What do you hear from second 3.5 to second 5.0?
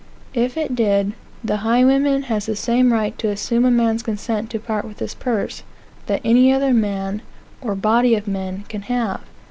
a man's consent to part with